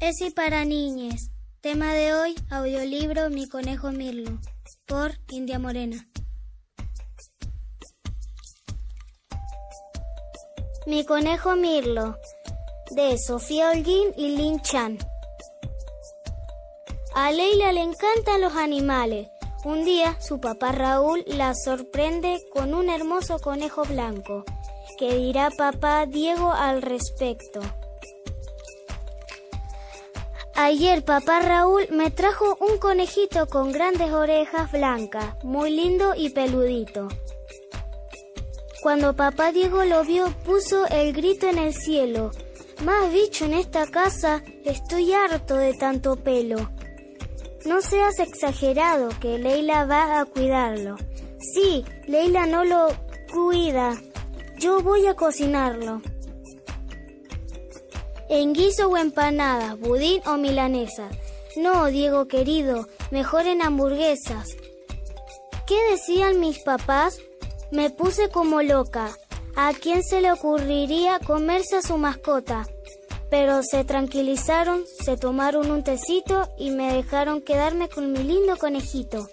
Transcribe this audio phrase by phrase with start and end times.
[0.00, 1.30] Es para niñes.
[1.60, 4.40] Tema de hoy, audiolibro Mi conejo Mirlo,
[4.86, 6.08] por India Morena.
[10.86, 12.16] Mi conejo Mirlo,
[12.92, 14.96] de Sofía Holguín y Lin Chan.
[17.14, 19.28] A Leila le encantan los animales.
[19.64, 24.46] Un día su papá Raúl la sorprende con un hermoso conejo blanco.
[24.98, 27.60] ¿Qué dirá papá Diego al respecto?
[30.62, 37.08] Ayer papá Raúl me trajo un conejito con grandes orejas blancas, muy lindo y peludito.
[38.82, 42.30] Cuando papá Diego lo vio, puso el grito en el cielo.
[42.84, 46.70] Más bicho en esta casa, estoy harto de tanto pelo.
[47.64, 50.96] No seas exagerado, que Leila va a cuidarlo.
[51.38, 52.88] Sí, Leila no lo
[53.32, 53.98] cuida.
[54.58, 56.02] Yo voy a cocinarlo
[58.30, 61.08] en guiso o empanada, budín o milanesa.
[61.56, 64.56] No, Diego querido, mejor en hamburguesas.
[65.66, 67.18] ¿Qué decían mis papás?
[67.72, 69.10] Me puse como loca.
[69.56, 72.68] ¿A quién se le ocurriría comerse a su mascota?
[73.30, 79.28] Pero se tranquilizaron, se tomaron un tecito y me dejaron quedarme con mi lindo conejito.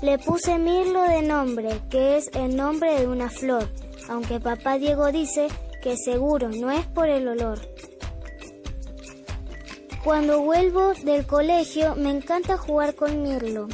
[0.00, 3.68] Le puse Mirlo de nombre, que es el nombre de una flor,
[4.08, 5.48] aunque papá Diego dice
[5.82, 7.60] que seguro no es por el olor.
[10.06, 13.66] Cuando vuelvo del colegio me encanta jugar con Mirlo.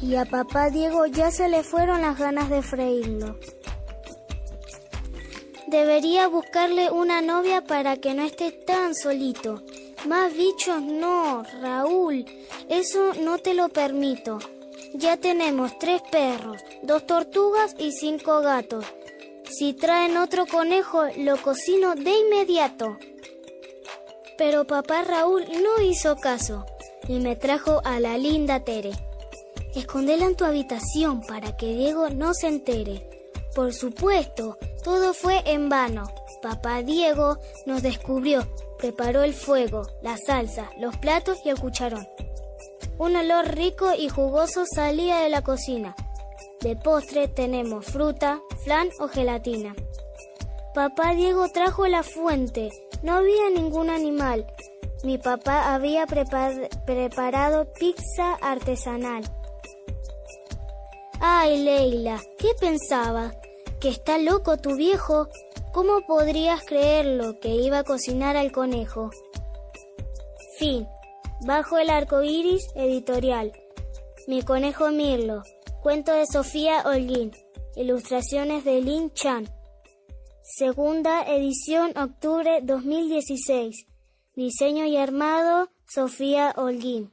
[0.00, 3.38] Y a papá Diego ya se le fueron las ganas de freírlo.
[5.66, 9.62] Debería buscarle una novia para que no esté tan solito.
[10.08, 12.24] Más bichos no, Raúl.
[12.70, 14.38] Eso no te lo permito.
[14.94, 18.86] Ya tenemos tres perros, dos tortugas y cinco gatos.
[19.44, 22.96] Si traen otro conejo, lo cocino de inmediato.
[24.40, 26.64] Pero papá Raúl no hizo caso
[27.06, 28.92] y me trajo a la linda Tere.
[29.74, 33.06] Escondela en tu habitación para que Diego no se entere.
[33.54, 36.10] Por supuesto, todo fue en vano.
[36.40, 38.48] Papá Diego nos descubrió,
[38.78, 42.08] preparó el fuego, la salsa, los platos y el cucharón.
[42.96, 45.94] Un olor rico y jugoso salía de la cocina.
[46.62, 49.76] De postre tenemos fruta, flan o gelatina.
[50.72, 52.70] Papá Diego trajo la fuente
[53.02, 54.46] no había ningún animal.
[55.02, 59.24] Mi papá había preparado pizza artesanal.
[61.20, 63.32] Ay, Leila, ¿qué pensaba?
[63.80, 65.28] ¿Que está loco tu viejo?
[65.72, 69.10] ¿Cómo podrías creerlo que iba a cocinar al conejo?
[70.58, 70.86] Fin.
[71.42, 73.52] Bajo el arco iris editorial.
[74.26, 75.42] Mi conejo Mirlo.
[75.82, 77.32] Cuento de Sofía Holguín.
[77.76, 79.48] Ilustraciones de Lin Chan.
[80.42, 83.86] Segunda edición, octubre 2016.
[84.34, 87.12] Diseño y armado, Sofía Holguín.